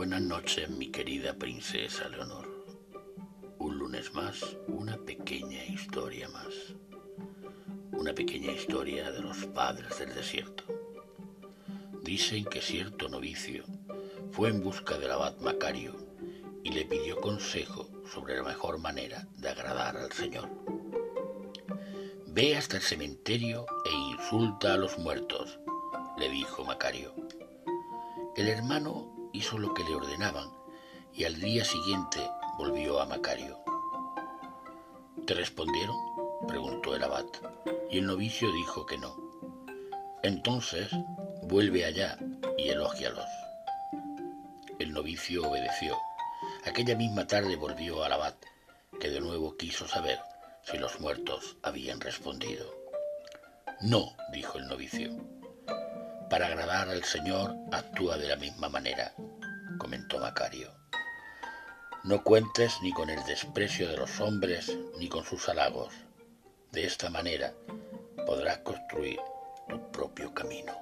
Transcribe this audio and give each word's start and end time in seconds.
Buenas 0.00 0.22
noches, 0.22 0.70
mi 0.70 0.90
querida 0.90 1.34
princesa 1.34 2.08
Leonor. 2.08 2.48
Un 3.58 3.76
lunes 3.76 4.14
más, 4.14 4.56
una 4.66 4.96
pequeña 4.96 5.62
historia 5.66 6.26
más. 6.30 6.74
Una 7.92 8.14
pequeña 8.14 8.50
historia 8.50 9.12
de 9.12 9.20
los 9.20 9.36
padres 9.48 9.98
del 9.98 10.14
desierto. 10.14 10.64
Dicen 12.02 12.46
que 12.46 12.62
cierto 12.62 13.10
novicio 13.10 13.62
fue 14.32 14.48
en 14.48 14.62
busca 14.62 14.96
del 14.96 15.10
abad 15.10 15.38
Macario 15.40 15.94
y 16.64 16.70
le 16.70 16.86
pidió 16.86 17.20
consejo 17.20 17.86
sobre 18.10 18.36
la 18.36 18.42
mejor 18.42 18.78
manera 18.78 19.28
de 19.36 19.50
agradar 19.50 19.98
al 19.98 20.12
Señor. 20.12 20.48
Ve 22.26 22.56
hasta 22.56 22.78
el 22.78 22.82
cementerio 22.82 23.66
e 23.84 23.92
insulta 24.12 24.72
a 24.72 24.78
los 24.78 24.96
muertos, 24.96 25.60
le 26.18 26.30
dijo 26.30 26.64
Macario. 26.64 27.12
El 28.34 28.48
hermano 28.48 29.19
hizo 29.32 29.58
lo 29.58 29.74
que 29.74 29.84
le 29.84 29.94
ordenaban 29.94 30.50
y 31.12 31.24
al 31.24 31.40
día 31.40 31.64
siguiente 31.64 32.20
volvió 32.58 33.00
a 33.00 33.06
Macario. 33.06 33.58
¿Te 35.26 35.34
respondieron? 35.34 35.96
preguntó 36.46 36.94
el 36.94 37.04
abad, 37.04 37.26
y 37.90 37.98
el 37.98 38.06
novicio 38.06 38.52
dijo 38.52 38.86
que 38.86 38.98
no. 38.98 39.16
Entonces 40.22 40.90
vuelve 41.42 41.84
allá 41.84 42.18
y 42.56 42.68
elógialos. 42.68 43.28
El 44.78 44.92
novicio 44.92 45.48
obedeció. 45.48 45.96
Aquella 46.64 46.96
misma 46.96 47.26
tarde 47.26 47.56
volvió 47.56 48.02
al 48.02 48.12
abad, 48.12 48.34
que 48.98 49.10
de 49.10 49.20
nuevo 49.20 49.56
quiso 49.56 49.86
saber 49.86 50.18
si 50.62 50.78
los 50.78 51.00
muertos 51.00 51.56
habían 51.62 52.00
respondido. 52.00 52.66
No, 53.80 54.14
dijo 54.32 54.58
el 54.58 54.66
novicio. 54.68 55.39
Para 56.30 56.46
agradar 56.46 56.88
al 56.88 57.02
Señor 57.02 57.56
actúa 57.72 58.16
de 58.16 58.28
la 58.28 58.36
misma 58.36 58.68
manera, 58.68 59.12
comentó 59.78 60.20
Macario. 60.20 60.70
No 62.04 62.22
cuentes 62.22 62.76
ni 62.82 62.92
con 62.92 63.10
el 63.10 63.22
desprecio 63.24 63.88
de 63.88 63.96
los 63.96 64.20
hombres 64.20 64.78
ni 64.96 65.08
con 65.08 65.24
sus 65.24 65.48
halagos. 65.48 65.92
De 66.70 66.86
esta 66.86 67.10
manera 67.10 67.52
podrás 68.26 68.58
construir 68.58 69.18
tu 69.68 69.90
propio 69.90 70.32
camino. 70.32 70.72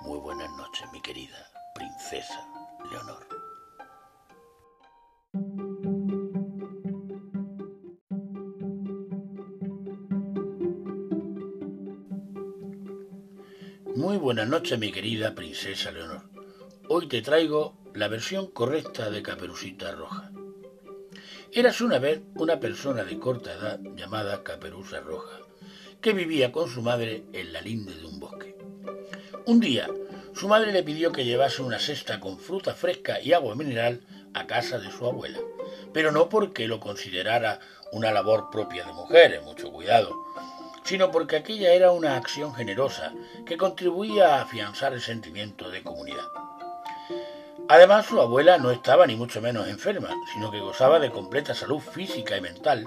Muy 0.00 0.18
buenas 0.18 0.50
noches, 0.56 0.90
mi 0.92 1.00
querida 1.00 1.48
princesa 1.76 2.44
Leonor. 2.90 3.41
Muy 13.94 14.16
buenas 14.16 14.48
noches, 14.48 14.78
mi 14.78 14.90
querida 14.90 15.34
princesa 15.34 15.90
Leonor. 15.90 16.22
Hoy 16.88 17.08
te 17.08 17.20
traigo 17.20 17.76
la 17.92 18.08
versión 18.08 18.46
correcta 18.46 19.10
de 19.10 19.22
Caperucita 19.22 19.92
Roja. 19.92 20.32
Eras 21.52 21.82
una 21.82 21.98
vez 21.98 22.22
una 22.36 22.58
persona 22.58 23.04
de 23.04 23.18
corta 23.18 23.52
edad 23.52 23.78
llamada 23.94 24.42
Caperuza 24.42 25.00
Roja, 25.00 25.40
que 26.00 26.14
vivía 26.14 26.52
con 26.52 26.70
su 26.70 26.80
madre 26.80 27.24
en 27.34 27.52
la 27.52 27.60
linde 27.60 27.94
de 27.94 28.06
un 28.06 28.18
bosque. 28.18 28.56
Un 29.44 29.60
día, 29.60 29.90
su 30.34 30.48
madre 30.48 30.72
le 30.72 30.82
pidió 30.82 31.12
que 31.12 31.26
llevase 31.26 31.60
una 31.60 31.78
cesta 31.78 32.18
con 32.18 32.38
fruta 32.38 32.74
fresca 32.74 33.20
y 33.20 33.34
agua 33.34 33.54
mineral 33.54 34.06
a 34.32 34.46
casa 34.46 34.78
de 34.78 34.90
su 34.90 35.04
abuela, 35.04 35.40
pero 35.92 36.12
no 36.12 36.30
porque 36.30 36.66
lo 36.66 36.80
considerara 36.80 37.60
una 37.92 38.10
labor 38.10 38.48
propia 38.50 38.86
de 38.86 38.92
mujeres, 38.94 39.42
mucho 39.42 39.70
cuidado, 39.70 40.16
sino 40.84 41.10
porque 41.10 41.36
aquella 41.36 41.72
era 41.72 41.92
una 41.92 42.16
acción 42.16 42.54
generosa 42.54 43.12
que 43.46 43.56
contribuía 43.56 44.36
a 44.36 44.42
afianzar 44.42 44.92
el 44.92 45.00
sentimiento 45.00 45.70
de 45.70 45.82
comunidad. 45.82 46.26
Además, 47.68 48.06
su 48.06 48.20
abuela 48.20 48.58
no 48.58 48.70
estaba 48.70 49.06
ni 49.06 49.16
mucho 49.16 49.40
menos 49.40 49.68
enferma, 49.68 50.10
sino 50.32 50.50
que 50.50 50.60
gozaba 50.60 50.98
de 50.98 51.10
completa 51.10 51.54
salud 51.54 51.80
física 51.80 52.36
y 52.36 52.40
mental, 52.40 52.86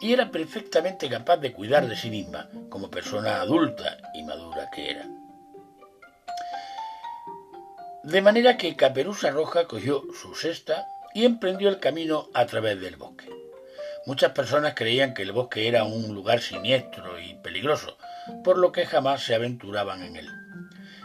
y 0.00 0.12
era 0.12 0.30
perfectamente 0.30 1.08
capaz 1.08 1.38
de 1.38 1.52
cuidar 1.52 1.88
de 1.88 1.96
sí 1.96 2.10
misma, 2.10 2.48
como 2.68 2.90
persona 2.90 3.40
adulta 3.40 3.98
y 4.14 4.22
madura 4.22 4.68
que 4.70 4.90
era. 4.90 5.06
De 8.02 8.20
manera 8.20 8.58
que 8.58 8.76
Caperuza 8.76 9.30
Roja 9.30 9.66
cogió 9.66 10.02
su 10.20 10.34
cesta 10.34 10.86
y 11.14 11.24
emprendió 11.24 11.70
el 11.70 11.80
camino 11.80 12.28
a 12.34 12.44
través 12.44 12.78
del 12.80 12.96
bosque. 12.96 13.30
Muchas 14.06 14.32
personas 14.32 14.74
creían 14.74 15.14
que 15.14 15.22
el 15.22 15.32
bosque 15.32 15.66
era 15.66 15.84
un 15.84 16.14
lugar 16.14 16.40
siniestro 16.40 17.18
y 17.18 17.34
peligroso, 17.34 17.96
por 18.42 18.58
lo 18.58 18.70
que 18.70 18.84
jamás 18.84 19.22
se 19.22 19.34
aventuraban 19.34 20.02
en 20.02 20.16
él. 20.16 20.28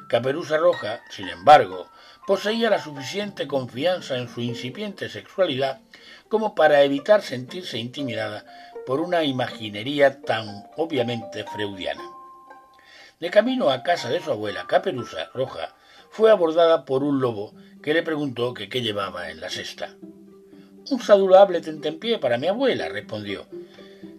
Caperuza 0.09 0.57
Roja, 0.57 1.01
sin 1.09 1.29
embargo, 1.29 1.89
poseía 2.27 2.69
la 2.69 2.81
suficiente 2.81 3.47
confianza 3.47 4.17
en 4.17 4.27
su 4.27 4.41
incipiente 4.41 5.07
sexualidad 5.07 5.79
como 6.27 6.55
para 6.55 6.83
evitar 6.83 7.21
sentirse 7.21 7.77
intimidada 7.77 8.45
por 8.85 8.99
una 8.99 9.23
imaginería 9.23 10.21
tan 10.21 10.65
obviamente 10.75 11.45
freudiana. 11.45 12.03
De 13.19 13.29
camino 13.29 13.69
a 13.69 13.83
casa 13.83 14.09
de 14.09 14.19
su 14.19 14.31
abuela, 14.31 14.65
Caperuza 14.67 15.29
Roja 15.33 15.75
fue 16.09 16.31
abordada 16.31 16.85
por 16.85 17.03
un 17.03 17.21
lobo 17.21 17.53
que 17.81 17.93
le 17.93 18.03
preguntó 18.03 18.53
que 18.53 18.67
qué 18.67 18.81
llevaba 18.81 19.29
en 19.29 19.39
la 19.39 19.49
cesta. 19.49 19.95
Un 20.91 20.99
saludable 20.99 21.61
tentempié 21.61 22.17
para 22.17 22.39
mi 22.39 22.47
abuela, 22.47 22.89
respondió, 22.89 23.45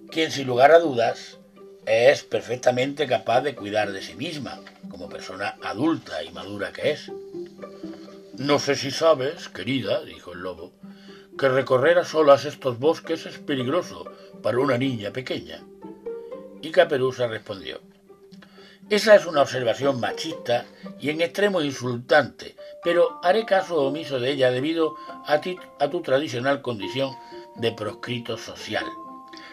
quien 0.08 0.30
sin 0.30 0.46
lugar 0.46 0.70
a 0.70 0.78
dudas 0.78 1.38
es 1.84 2.22
perfectamente 2.22 3.08
capaz 3.08 3.40
de 3.40 3.56
cuidar 3.56 3.90
de 3.90 4.00
sí 4.00 4.14
misma, 4.14 4.60
como 4.88 5.08
persona 5.08 5.56
adulta 5.62 6.22
y 6.22 6.30
madura 6.30 6.72
que 6.72 6.92
es. 6.92 7.10
No 8.38 8.60
sé 8.60 8.76
si 8.76 8.92
sabes, 8.92 9.48
querida, 9.48 10.04
dijo 10.04 10.32
el 10.32 10.40
lobo, 10.40 10.72
que 11.36 11.48
recorrer 11.48 11.98
a 11.98 12.04
solas 12.04 12.44
estos 12.44 12.78
bosques 12.78 13.26
es 13.26 13.38
peligroso 13.38 14.04
para 14.40 14.60
una 14.60 14.78
niña 14.78 15.10
pequeña. 15.10 15.64
Y 16.62 16.70
Caperuza 16.70 17.26
respondió, 17.26 17.80
esa 18.90 19.14
es 19.14 19.26
una 19.26 19.42
observación 19.42 20.00
machista 20.00 20.66
y 21.00 21.10
en 21.10 21.20
extremo 21.20 21.62
insultante, 21.62 22.56
pero 22.82 23.18
haré 23.22 23.44
caso 23.44 23.82
omiso 23.82 24.20
de 24.20 24.30
ella 24.30 24.50
debido 24.50 24.96
a, 25.26 25.40
tu 25.90 26.02
tradicional 26.02 26.62
condición 26.62 27.14
de 27.56 27.72
proscrito 27.72 28.36
social, 28.36 28.86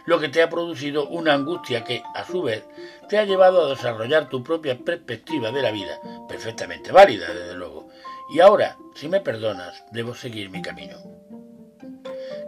lo 0.06 0.20
que 0.20 0.30
te 0.30 0.42
ha 0.42 0.50
producido 0.50 1.08
una 1.08 1.34
angustia 1.34 1.84
que, 1.84 2.04
a 2.16 2.26
su 2.26 2.42
vez, 2.42 2.66
te 3.10 3.18
ha 3.18 3.26
llevado 3.26 3.66
a 3.66 3.70
desarrollar 3.70 4.30
tu 4.30 4.44
propia 4.44 4.78
perspectiva 4.78 5.52
de 5.52 5.62
la 5.62 5.72
vida, 5.72 6.00
perfectamente 6.28 6.92
válida, 6.92 7.34
desde 7.34 7.56
luego. 7.56 7.90
Y 8.34 8.40
ahora, 8.40 8.78
si 8.96 9.10
me 9.10 9.22
perdonas, 9.22 9.84
debo 9.92 10.14
seguir 10.14 10.50
mi 10.50 10.62
camino. 10.62 10.98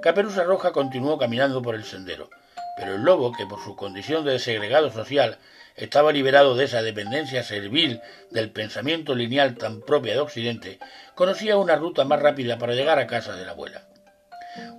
Caperuza 0.01 0.43
Roja 0.43 0.71
continuó 0.71 1.17
caminando 1.17 1.61
por 1.61 1.75
el 1.75 1.83
sendero, 1.83 2.29
pero 2.79 2.95
el 2.95 3.01
lobo, 3.01 3.33
que 3.33 3.45
por 3.45 3.61
su 3.61 3.75
condición 3.75 4.23
de 4.23 4.39
segregado 4.39 4.91
social 4.91 5.37
estaba 5.75 6.11
liberado 6.11 6.55
de 6.55 6.65
esa 6.65 6.81
dependencia 6.81 7.43
servil 7.43 8.01
del 8.31 8.51
pensamiento 8.51 9.15
lineal 9.15 9.55
tan 9.55 9.81
propia 9.81 10.13
de 10.13 10.19
Occidente, 10.19 10.79
conocía 11.15 11.57
una 11.57 11.75
ruta 11.75 12.05
más 12.05 12.21
rápida 12.21 12.57
para 12.57 12.73
llegar 12.73 12.99
a 12.99 13.07
casa 13.07 13.35
de 13.35 13.45
la 13.45 13.51
abuela. 13.51 13.83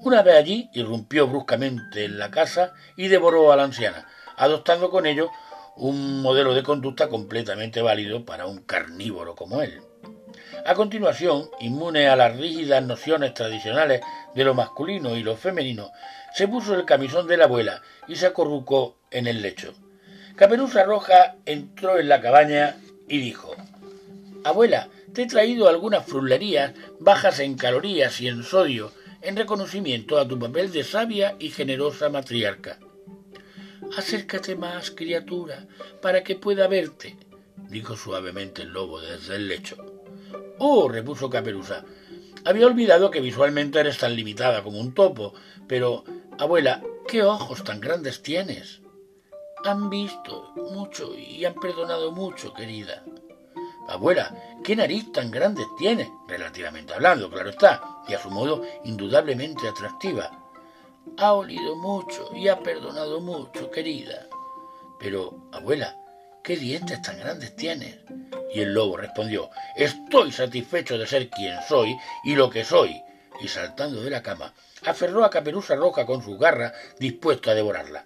Una 0.03 0.23
vez 0.23 0.37
allí, 0.37 0.71
irrumpió 0.73 1.27
bruscamente 1.27 2.05
en 2.05 2.19
la 2.19 2.31
casa 2.31 2.73
y 2.97 3.09
devoró 3.09 3.53
a 3.53 3.57
la 3.57 3.65
anciana, 3.65 4.09
adoptando 4.37 4.91
con 4.91 5.07
ello 5.07 5.31
un 5.77 6.23
modelo 6.23 6.55
de 6.55 6.63
conducta 6.63 7.09
completamente 7.09 7.81
válido 7.83 8.25
para 8.25 8.47
un 8.47 8.63
carnívoro 8.63 9.35
como 9.35 9.63
él. 9.63 9.81
A 10.67 10.75
continuación, 10.75 11.49
inmune 11.61 12.09
a 12.09 12.17
las 12.17 12.37
rígidas 12.37 12.85
nociones 12.85 13.35
tradicionales 13.35 14.01
de 14.35 14.45
lo 14.45 14.55
masculino 14.55 15.17
y 15.17 15.23
lo 15.23 15.37
femenino, 15.37 15.91
se 16.35 16.49
puso 16.49 16.75
el 16.75 16.85
camisón 16.85 17.27
de 17.27 17.37
la 17.37 17.45
abuela 17.45 17.83
y 18.07 18.17
se 18.17 18.27
acurrucó 18.27 18.97
en 19.11 19.27
el 19.27 19.43
lecho. 19.43 19.75
Caperuza 20.37 20.85
Roja 20.85 21.37
entró 21.47 21.99
en 21.99 22.09
la 22.09 22.21
cabaña 22.21 22.77
y 23.09 23.19
dijo 23.19 23.55
Abuela, 24.45 24.89
te 25.13 25.23
he 25.23 25.27
traído 25.27 25.69
algunas 25.69 26.07
frutlerías 26.07 26.73
bajas 26.99 27.41
en 27.41 27.57
calorías 27.57 28.21
y 28.21 28.29
en 28.29 28.43
sodio 28.43 28.93
en 29.23 29.37
reconocimiento 29.37 30.19
a 30.19 30.27
tu 30.27 30.39
papel 30.39 30.73
de 30.73 30.85
sabia 30.85 31.37
y 31.39 31.51
generosa 31.51 32.09
matriarca. 32.09 32.79
Acércate 33.97 34.57
más, 34.57 34.91
criatura, 34.91 35.67
para 36.01 36.23
que 36.23 36.37
pueda 36.37 36.69
verte, 36.69 37.17
dijo 37.69 37.97
suavemente 37.97 38.63
el 38.63 38.69
lobo 38.69 39.01
desde 39.01 39.37
el 39.37 39.49
lecho. 39.49 39.90
Oh, 40.63 40.89
repuso 40.89 41.31
Caperuza. 41.31 41.85
Había 42.45 42.67
olvidado 42.67 43.11
que 43.11 43.23
visualmente 43.23 43.81
eres 43.81 43.97
tan 43.97 44.15
limitada 44.15 44.63
como 44.63 44.79
un 44.79 44.93
topo, 44.93 45.33
pero, 45.67 46.05
abuela, 46.39 46.83
¿qué 47.09 47.23
ojos 47.23 47.65
tan 47.65 47.81
grandes 47.81 48.23
tienes? 48.23 48.83
Han 49.65 49.89
visto 49.89 50.53
mucho 50.57 51.15
y 51.17 51.47
han 51.47 51.55
perdonado 51.55 52.13
mucho, 52.13 52.53
querida. 52.53 53.03
Abuela, 53.89 54.37
¿qué 54.63 54.77
nariz 54.77 55.11
tan 55.13 55.31
grande 55.31 55.65
tiene? 55.79 56.13
Relativamente 56.29 56.93
hablando, 56.93 57.31
claro 57.31 57.49
está, 57.49 58.03
y 58.07 58.13
a 58.13 58.23
su 58.23 58.31
modo 58.31 58.63
indudablemente 58.85 59.67
atractiva. 59.67 60.31
Ha 61.17 61.33
olido 61.33 61.75
mucho 61.77 62.29
y 62.35 62.49
ha 62.49 62.61
perdonado 62.61 63.23
mucho, 63.23 63.71
querida. 63.71 64.29
Pero, 64.99 65.49
abuela, 65.53 65.97
¿qué 66.43 66.57
dientes 66.57 67.01
tan 67.03 67.19
grandes 67.19 67.55
tienes? 67.57 67.97
Y 68.55 68.61
el 68.61 68.75
lobo 68.75 68.97
respondió, 68.97 69.51
estoy 69.77 70.33
satisfecho 70.33 70.99
de 70.99 71.07
ser 71.07 71.29
quien 71.29 71.57
soy 71.69 71.97
y 72.25 72.35
lo 72.35 72.51
que 72.51 72.65
soy. 72.65 73.03
Y 73.41 73.49
saltando 73.49 74.03
de 74.03 74.11
la 74.11 74.23
cama, 74.23 74.53
aferró 74.85 75.25
a 75.25 75.31
Caperuza 75.31 75.77
Roja 75.77 76.05
con 76.05 76.23
su 76.23 76.37
garra, 76.37 76.73
dispuesto 76.99 77.51
a 77.51 77.55
devorarla. 77.55 78.05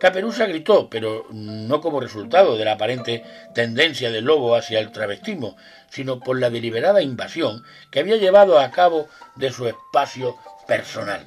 Caperuza 0.00 0.46
gritó, 0.46 0.88
pero 0.88 1.26
no 1.30 1.82
como 1.82 2.00
resultado 2.00 2.56
de 2.56 2.64
la 2.64 2.72
aparente 2.72 3.22
tendencia 3.54 4.10
del 4.10 4.24
lobo 4.24 4.56
hacia 4.56 4.78
el 4.80 4.92
travestismo, 4.92 5.58
sino 5.90 6.20
por 6.20 6.40
la 6.40 6.48
deliberada 6.48 7.02
invasión 7.02 7.64
que 7.90 8.00
había 8.00 8.16
llevado 8.16 8.58
a 8.58 8.70
cabo 8.70 9.08
de 9.36 9.52
su 9.52 9.68
espacio 9.68 10.38
personal. 10.66 11.26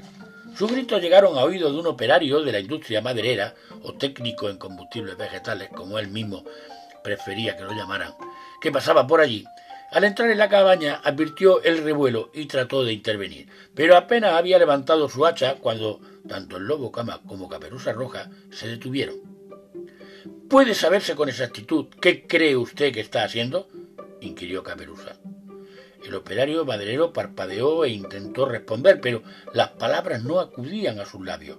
Sus 0.56 0.72
gritos 0.72 1.02
llegaron 1.02 1.38
a 1.38 1.44
oídos 1.44 1.74
de 1.74 1.80
un 1.80 1.88
operario 1.88 2.44
de 2.44 2.52
la 2.52 2.60
industria 2.60 3.02
maderera, 3.02 3.56
o 3.82 3.94
técnico 3.94 4.50
en 4.50 4.58
combustibles 4.58 5.18
vegetales, 5.18 5.70
como 5.70 5.98
él 5.98 6.10
mismo 6.10 6.44
prefería 7.04 7.58
que 7.58 7.64
lo 7.64 7.74
llamaran, 7.74 8.14
que 8.62 8.72
pasaba 8.72 9.08
por 9.08 9.20
allí. 9.20 9.46
Al 9.92 10.04
entrar 10.04 10.30
en 10.30 10.38
la 10.38 10.50
cabaña 10.50 11.02
advirtió 11.04 11.62
el 11.64 11.84
revuelo 11.84 12.32
y 12.34 12.46
trató 12.46 12.84
de 12.84 12.94
intervenir, 12.94 13.48
pero 13.76 13.98
apenas 13.98 14.34
había 14.34 14.58
levantado 14.58 15.10
su 15.10 15.26
hacha 15.26 15.56
cuando 15.56 16.02
tanto 16.28 16.58
el 16.58 16.64
lobo 16.64 16.92
cama 16.92 17.22
como 17.28 17.50
Caperuza 17.50 17.92
Roja 17.94 18.30
se 18.52 18.68
detuvieron. 18.68 19.16
¿Puede 20.50 20.76
saberse 20.76 21.16
con 21.16 21.30
exactitud 21.30 21.88
qué 22.00 22.26
cree 22.26 22.56
usted 22.56 22.94
que 22.94 23.02
está 23.02 23.24
haciendo? 23.24 23.68
inquirió 24.22 24.64
Caperuza. 24.64 25.18
El 26.06 26.16
operario 26.16 26.66
maderero 26.66 27.14
parpadeó 27.14 27.86
e 27.86 27.90
intentó 27.90 28.46
responder, 28.46 29.00
pero 29.00 29.24
las 29.54 29.70
palabras 29.70 30.24
no 30.24 30.40
acudían 30.40 31.00
a 31.00 31.06
sus 31.06 31.26
labios. 31.26 31.58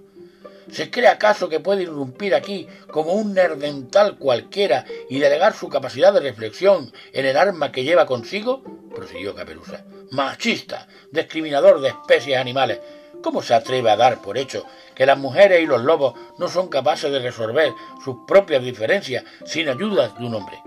¿Se 0.71 0.89
cree 0.89 1.07
acaso 1.07 1.47
que 1.47 1.59
puede 1.59 1.83
irrumpir 1.83 2.33
aquí 2.33 2.67
como 2.91 3.13
un 3.13 3.33
nerdental 3.33 4.17
cualquiera 4.17 4.85
y 5.09 5.19
delegar 5.19 5.53
su 5.53 5.69
capacidad 5.69 6.11
de 6.13 6.21
reflexión 6.21 6.91
en 7.13 7.25
el 7.25 7.37
arma 7.37 7.71
que 7.71 7.83
lleva 7.83 8.05
consigo? 8.05 8.63
prosiguió 8.95 9.35
Caperuza. 9.35 9.83
Machista, 10.11 10.87
discriminador 11.11 11.81
de 11.81 11.89
especies 11.89 12.37
animales. 12.37 12.79
¿Cómo 13.21 13.41
se 13.41 13.53
atreve 13.53 13.89
a 13.89 13.97
dar 13.97 14.21
por 14.21 14.37
hecho 14.37 14.65
que 14.95 15.05
las 15.05 15.17
mujeres 15.17 15.61
y 15.61 15.65
los 15.65 15.81
lobos 15.81 16.13
no 16.37 16.47
son 16.47 16.67
capaces 16.67 17.11
de 17.11 17.19
resolver 17.19 17.73
sus 18.03 18.17
propias 18.27 18.63
diferencias 18.63 19.23
sin 19.45 19.69
ayuda 19.69 20.09
de 20.09 20.25
un 20.25 20.35
hombre? 20.35 20.57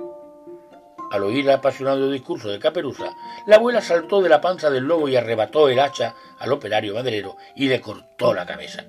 Al 1.10 1.22
oír 1.22 1.46
el 1.46 1.52
apasionado 1.52 2.10
discurso 2.10 2.50
de 2.50 2.58
Caperuza, 2.58 3.14
la 3.46 3.56
abuela 3.56 3.80
saltó 3.80 4.20
de 4.20 4.28
la 4.28 4.42
panza 4.42 4.68
del 4.68 4.84
lobo 4.84 5.08
y 5.08 5.16
arrebató 5.16 5.68
el 5.68 5.80
hacha 5.80 6.14
al 6.38 6.52
operario 6.52 6.94
maderero 6.94 7.36
y 7.56 7.68
le 7.68 7.80
cortó 7.80 8.34
la 8.34 8.44
cabeza. 8.44 8.84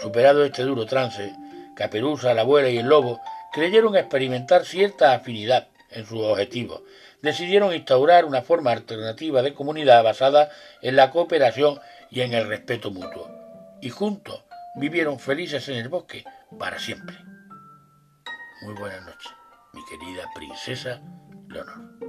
Superado 0.00 0.44
este 0.44 0.62
duro 0.62 0.86
trance, 0.86 1.34
Caperuza, 1.74 2.32
la 2.32 2.42
abuela 2.42 2.68
y 2.68 2.78
el 2.78 2.86
lobo 2.86 3.20
creyeron 3.52 3.96
experimentar 3.96 4.64
cierta 4.64 5.12
afinidad 5.12 5.66
en 5.90 6.06
sus 6.06 6.20
objetivos. 6.20 6.82
Decidieron 7.22 7.74
instaurar 7.74 8.24
una 8.24 8.42
forma 8.42 8.70
alternativa 8.70 9.42
de 9.42 9.52
comunidad 9.52 10.04
basada 10.04 10.48
en 10.80 10.94
la 10.94 11.10
cooperación 11.10 11.80
y 12.08 12.20
en 12.20 12.34
el 12.34 12.46
respeto 12.46 12.92
mutuo. 12.92 13.28
Y 13.82 13.90
juntos 13.90 14.44
vivieron 14.76 15.18
felices 15.18 15.68
en 15.68 15.76
el 15.76 15.88
bosque 15.88 16.24
para 16.56 16.78
siempre. 16.78 17.16
Muy 18.62 18.74
buenas 18.74 19.02
noches 19.02 19.39
mi 19.72 19.84
querida 19.84 20.28
princesa 20.34 21.00
Leonor. 21.48 21.99